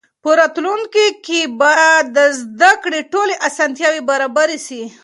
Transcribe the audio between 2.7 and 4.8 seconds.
کړې ټولې اسانتیاوې برابرې